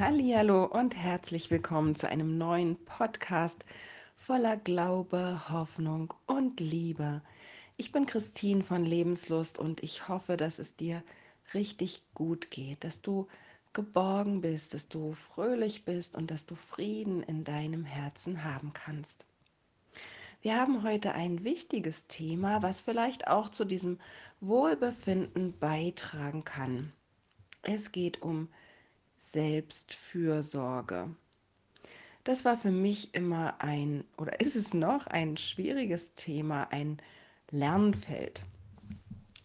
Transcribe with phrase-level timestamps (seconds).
[0.00, 3.66] Hallo und herzlich willkommen zu einem neuen Podcast
[4.16, 7.20] voller Glaube, Hoffnung und Liebe.
[7.76, 11.02] Ich bin Christine von Lebenslust und ich hoffe, dass es dir
[11.52, 13.28] richtig gut geht, dass du
[13.74, 19.26] geborgen bist, dass du fröhlich bist und dass du Frieden in deinem Herzen haben kannst.
[20.40, 23.98] Wir haben heute ein wichtiges Thema, was vielleicht auch zu diesem
[24.40, 26.94] Wohlbefinden beitragen kann.
[27.60, 28.48] Es geht um
[29.20, 31.14] Selbstfürsorge.
[32.24, 36.98] Das war für mich immer ein, oder ist es noch, ein schwieriges Thema, ein
[37.50, 38.42] Lernfeld.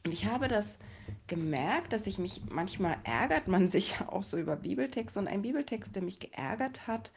[0.03, 0.79] Und ich habe das
[1.27, 5.19] gemerkt, dass ich mich manchmal ärgert, man sich auch so über Bibeltexte.
[5.19, 7.11] Und ein Bibeltext, der mich geärgert hat,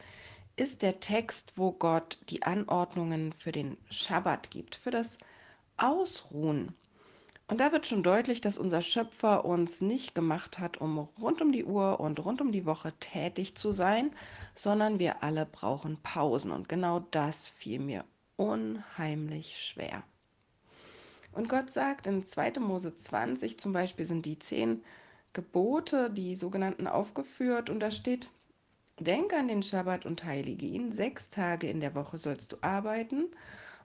[0.57, 5.19] ist der Text, wo Gott die Anordnungen für den Schabbat gibt, für das
[5.77, 6.75] Ausruhen.
[7.51, 11.51] Und da wird schon deutlich, dass unser Schöpfer uns nicht gemacht hat, um rund um
[11.51, 14.11] die Uhr und rund um die Woche tätig zu sein,
[14.55, 16.51] sondern wir alle brauchen Pausen.
[16.51, 18.05] Und genau das fiel mir
[18.37, 20.03] unheimlich schwer.
[21.33, 22.61] Und Gott sagt in 2.
[22.61, 24.85] Mose 20 zum Beispiel sind die zehn
[25.33, 27.71] Gebote, die sogenannten, aufgeführt.
[27.71, 28.29] Und da steht,
[29.01, 30.93] denk an den Schabbat und heilige ihn.
[30.93, 33.31] Sechs Tage in der Woche sollst du arbeiten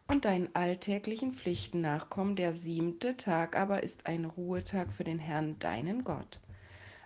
[0.07, 2.35] und deinen alltäglichen Pflichten nachkommen.
[2.35, 6.39] Der siebte Tag aber ist ein Ruhetag für den Herrn, deinen Gott.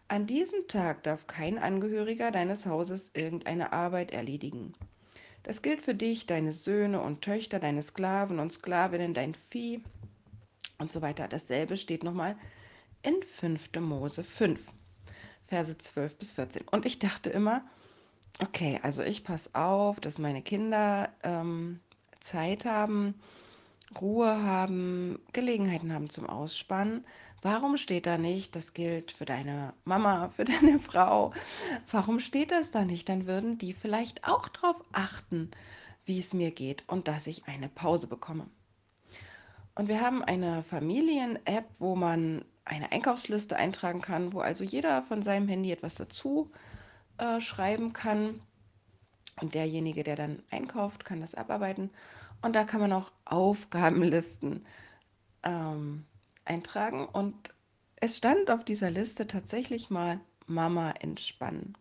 [0.08, 4.74] An diesem Tag darf kein Angehöriger deines Hauses irgendeine Arbeit erledigen.
[5.44, 9.84] Das gilt für dich, deine Söhne und Töchter, deine Sklaven und Sklavinnen, dein Vieh
[10.78, 11.28] und so weiter.
[11.28, 12.38] Dasselbe steht nochmal
[13.04, 13.70] in 5.
[13.80, 14.72] Mose 5,
[15.46, 16.68] Verse 12 bis 14.
[16.70, 17.66] Und ich dachte immer,
[18.40, 21.80] okay, also ich passe auf, dass meine Kinder ähm,
[22.28, 23.16] Zeit haben,
[24.00, 27.06] Ruhe haben, Gelegenheiten haben zum Ausspannen.
[27.42, 31.34] Warum steht da nicht, das gilt für deine Mama, für deine Frau?
[31.92, 33.08] Warum steht das da nicht?
[33.10, 35.52] Dann würden die vielleicht auch darauf achten,
[36.06, 38.48] wie es mir geht und dass ich eine Pause bekomme.
[39.76, 45.22] Und wir haben eine Familien-App, wo man eine Einkaufsliste eintragen kann, wo also jeder von
[45.22, 46.52] seinem Handy etwas dazu
[47.18, 48.42] äh, schreiben kann.
[49.40, 51.92] Und derjenige, der dann einkauft, kann das abarbeiten.
[52.42, 54.66] Und da kann man auch Aufgabenlisten
[55.44, 56.06] ähm,
[56.46, 57.06] eintragen.
[57.06, 57.36] Und
[57.98, 61.78] es stand auf dieser Liste tatsächlich mal Mama entspannen.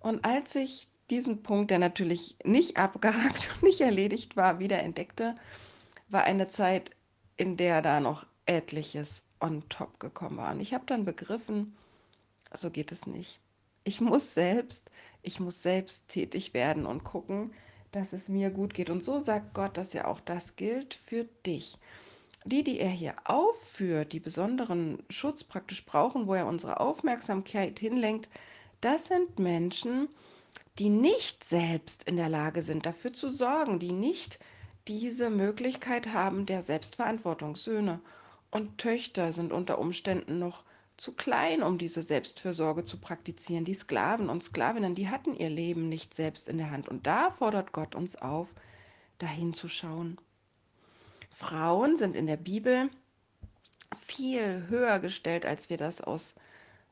[0.00, 5.36] Und als ich diesen Punkt, der natürlich nicht abgehakt und nicht erledigt war, wieder entdeckte,
[6.08, 6.90] war eine Zeit,
[7.36, 10.52] in der da noch etliches on top gekommen war.
[10.52, 11.76] Und ich habe dann begriffen,
[12.54, 13.40] so geht es nicht.
[13.86, 14.90] Ich muss selbst,
[15.22, 17.52] ich muss selbst tätig werden und gucken,
[17.92, 18.90] dass es mir gut geht.
[18.90, 21.78] Und so sagt Gott, dass ja auch das gilt für dich.
[22.44, 28.28] Die, die er hier aufführt, die besonderen Schutz praktisch brauchen, wo er unsere Aufmerksamkeit hinlenkt,
[28.80, 30.08] das sind Menschen,
[30.80, 34.40] die nicht selbst in der Lage sind, dafür zu sorgen, die nicht
[34.88, 37.54] diese Möglichkeit haben der Selbstverantwortung.
[37.54, 38.00] Söhne
[38.50, 40.64] und Töchter sind unter Umständen noch
[40.96, 43.64] zu klein, um diese Selbstfürsorge zu praktizieren.
[43.64, 46.88] Die Sklaven und Sklavinnen, die hatten ihr Leben nicht selbst in der Hand.
[46.88, 48.54] Und da fordert Gott uns auf,
[49.18, 50.18] dahin zu schauen.
[51.30, 52.88] Frauen sind in der Bibel
[53.94, 56.34] viel höher gestellt, als wir das aus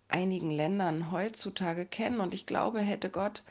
[0.09, 2.21] einigen Ländern heutzutage kennen.
[2.21, 3.43] Und ich glaube, hätte Gott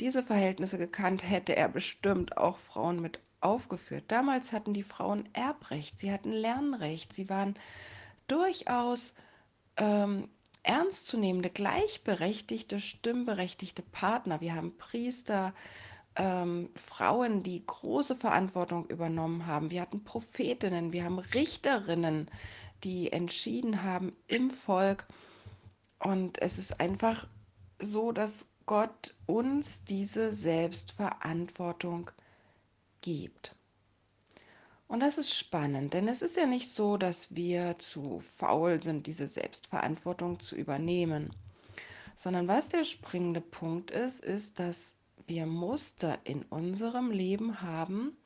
[0.00, 4.04] diese Verhältnisse gekannt, hätte er bestimmt auch Frauen mit aufgeführt.
[4.08, 7.54] Damals hatten die Frauen Erbrecht, sie hatten Lernrecht, sie waren
[8.28, 9.14] durchaus
[9.76, 10.28] ähm,
[10.62, 14.40] ernstzunehmende, gleichberechtigte, stimmberechtigte Partner.
[14.40, 15.54] Wir haben Priester,
[16.16, 19.70] ähm, Frauen, die große Verantwortung übernommen haben.
[19.70, 22.30] Wir hatten Prophetinnen, wir haben Richterinnen,
[22.84, 25.06] die entschieden haben im Volk.
[25.98, 27.26] Und es ist einfach
[27.78, 32.10] so, dass Gott uns diese Selbstverantwortung
[33.00, 33.54] gibt.
[34.90, 39.06] Und das ist spannend, denn es ist ja nicht so, dass wir zu faul sind,
[39.06, 41.30] diese Selbstverantwortung zu übernehmen,
[42.16, 44.96] sondern was der springende Punkt ist, ist, dass
[45.28, 48.16] wir Muster in unserem Leben haben,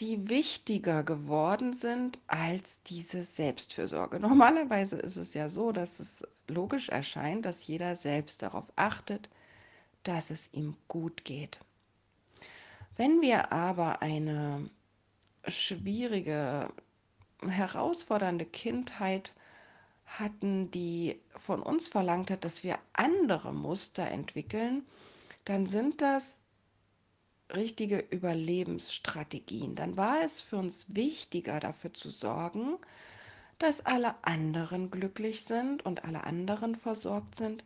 [0.00, 4.18] die wichtiger geworden sind als diese Selbstfürsorge.
[4.20, 9.30] Normalerweise ist es ja so, dass es logisch erscheint, dass jeder selbst darauf achtet,
[10.02, 11.60] dass es ihm gut geht.
[12.96, 14.70] Wenn wir aber eine
[15.48, 16.72] schwierige,
[17.42, 19.34] herausfordernde Kindheit
[20.06, 24.86] hatten, die von uns verlangt hat, dass wir andere Muster entwickeln,
[25.44, 26.40] dann sind das
[27.54, 29.76] richtige Überlebensstrategien.
[29.76, 32.78] Dann war es für uns wichtiger dafür zu sorgen,
[33.58, 37.64] dass alle anderen glücklich sind und alle anderen versorgt sind,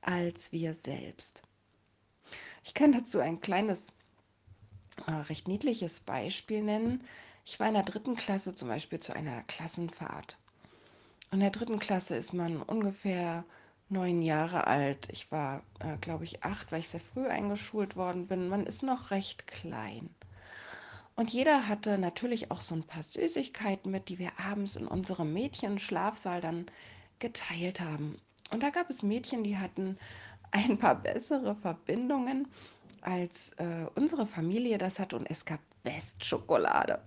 [0.00, 1.42] als wir selbst.
[2.64, 3.92] Ich kann dazu ein kleines,
[5.06, 7.04] äh, recht niedliches Beispiel nennen.
[7.44, 10.36] Ich war in der dritten Klasse zum Beispiel zu einer Klassenfahrt.
[11.32, 13.44] In der dritten Klasse ist man ungefähr
[13.88, 15.08] neun Jahre alt.
[15.12, 18.48] Ich war, äh, glaube ich, acht, weil ich sehr früh eingeschult worden bin.
[18.48, 20.10] Man ist noch recht klein.
[21.14, 25.32] Und jeder hatte natürlich auch so ein paar Süßigkeiten mit, die wir abends in unserem
[25.32, 26.66] Mädchenschlafsaal dann
[27.18, 28.18] geteilt haben.
[28.50, 29.98] Und da gab es Mädchen, die hatten
[30.50, 32.48] ein paar bessere Verbindungen
[33.06, 35.14] als äh, unsere Familie das hat.
[35.14, 37.00] Und es gab Westschokolade.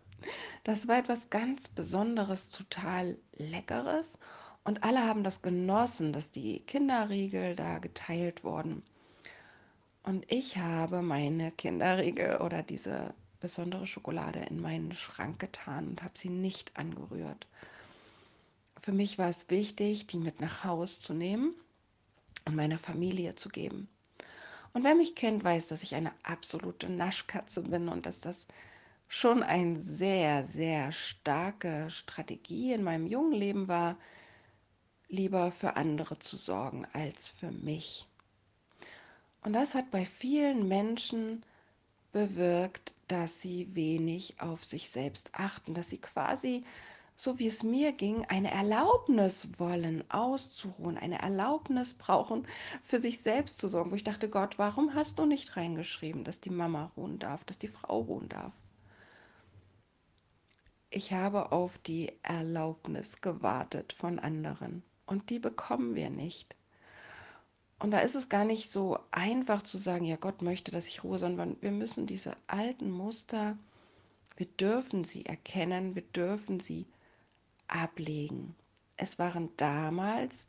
[0.63, 4.17] Das war etwas ganz Besonderes, total Leckeres.
[4.63, 8.83] Und alle haben das genossen, dass die Kinderriegel da geteilt wurden.
[10.03, 16.17] Und ich habe meine Kinderriegel oder diese besondere Schokolade in meinen Schrank getan und habe
[16.17, 17.47] sie nicht angerührt.
[18.79, 21.53] Für mich war es wichtig, die mit nach Haus zu nehmen
[22.45, 23.89] und meiner Familie zu geben.
[24.73, 28.47] Und wer mich kennt, weiß, dass ich eine absolute Naschkatze bin und dass das
[29.07, 33.97] schon eine sehr, sehr starke Strategie in meinem jungen Leben war,
[35.07, 38.07] lieber für andere zu sorgen als für mich.
[39.41, 41.43] Und das hat bei vielen Menschen
[42.11, 46.63] bewirkt, dass sie wenig auf sich selbst achten, dass sie quasi,
[47.19, 52.47] so wie es mir ging, eine Erlaubnis wollen, auszuruhen, eine Erlaubnis brauchen,
[52.81, 53.91] für sich selbst zu sorgen.
[53.91, 57.57] Wo ich dachte, Gott, warum hast du nicht reingeschrieben, dass die Mama ruhen darf, dass
[57.57, 58.61] die Frau ruhen darf?
[60.89, 66.55] Ich habe auf die Erlaubnis gewartet von anderen und die bekommen wir nicht.
[67.79, 71.03] Und da ist es gar nicht so einfach zu sagen, ja, Gott möchte, dass ich
[71.03, 73.57] ruhe, sondern wir müssen diese alten Muster,
[74.37, 76.87] wir dürfen sie erkennen, wir dürfen sie
[77.69, 78.55] ablegen.
[78.97, 80.47] Es waren damals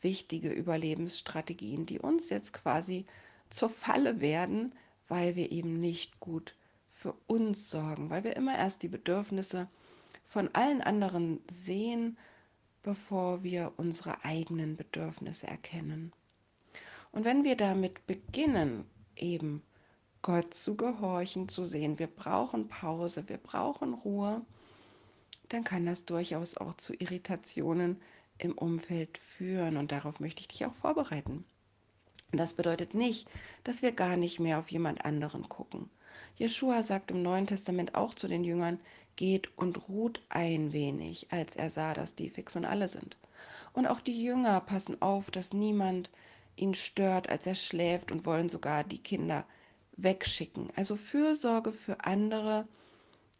[0.00, 3.06] wichtige Überlebensstrategien, die uns jetzt quasi
[3.50, 4.74] zur Falle werden,
[5.08, 6.54] weil wir eben nicht gut
[6.88, 9.68] für uns sorgen, weil wir immer erst die Bedürfnisse
[10.24, 12.18] von allen anderen sehen,
[12.82, 16.12] bevor wir unsere eigenen Bedürfnisse erkennen.
[17.10, 18.84] Und wenn wir damit beginnen,
[19.16, 19.62] eben
[20.22, 24.44] Gott zu gehorchen, zu sehen, wir brauchen Pause, wir brauchen Ruhe,
[25.48, 28.00] dann kann das durchaus auch zu Irritationen
[28.38, 29.76] im Umfeld führen.
[29.76, 31.44] Und darauf möchte ich dich auch vorbereiten.
[32.32, 33.28] Das bedeutet nicht,
[33.64, 35.88] dass wir gar nicht mehr auf jemand anderen gucken.
[36.36, 38.78] Jeshua sagt im Neuen Testament auch zu den Jüngern,
[39.16, 43.16] geht und ruht ein wenig, als er sah, dass die fix und alle sind.
[43.72, 46.10] Und auch die Jünger passen auf, dass niemand
[46.54, 49.44] ihn stört, als er schläft und wollen sogar die Kinder
[49.96, 50.68] wegschicken.
[50.76, 52.68] Also Fürsorge für andere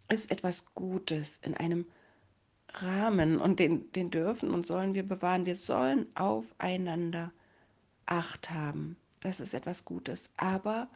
[0.08, 1.86] ist etwas Gutes in einem
[2.74, 5.46] Rahmen und den, den dürfen und sollen wir bewahren.
[5.46, 7.32] Wir sollen aufeinander
[8.06, 8.96] Acht haben.
[9.20, 10.88] Das ist etwas Gutes, aber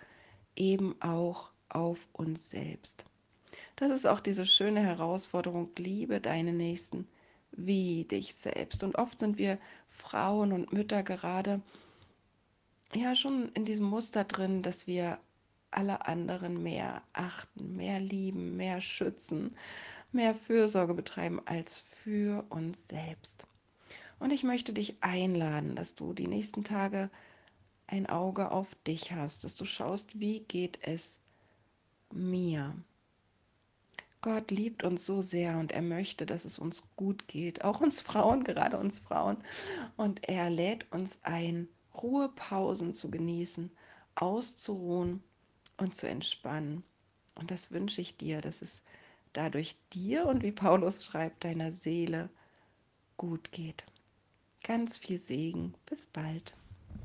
[0.56, 3.04] eben auch auf uns selbst.
[3.76, 7.08] Das ist auch diese schöne Herausforderung, liebe deine Nächsten
[7.50, 8.82] wie dich selbst.
[8.82, 9.58] Und oft sind wir
[9.88, 11.60] Frauen und Mütter gerade
[12.94, 15.18] ja schon in diesem Muster drin, dass wir
[15.70, 19.56] alle anderen mehr achten, mehr lieben, mehr schützen,
[20.14, 23.46] mehr Fürsorge betreiben als für uns selbst.
[24.18, 27.10] Und ich möchte dich einladen, dass du die nächsten Tage
[27.86, 31.18] ein Auge auf dich hast, dass du schaust, wie geht es
[32.12, 32.74] mir.
[34.20, 38.00] Gott liebt uns so sehr und er möchte, dass es uns gut geht, auch uns
[38.00, 39.38] Frauen, gerade uns Frauen.
[39.96, 43.70] Und er lädt uns ein, Ruhepausen zu genießen,
[44.14, 45.22] auszuruhen
[45.76, 46.84] und zu entspannen.
[47.34, 48.84] Und das wünsche ich dir, dass es
[49.32, 52.30] dadurch dir und wie Paulus schreibt, deiner Seele
[53.16, 53.86] gut geht.
[54.62, 55.74] Ganz viel Segen.
[55.86, 56.54] Bis bald.